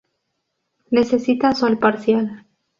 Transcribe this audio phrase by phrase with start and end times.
[0.89, 2.43] Necesita sol parcial.